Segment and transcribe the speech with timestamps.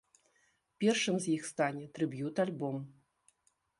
[0.83, 2.77] Першым з іх стане трыб'ют-альбом.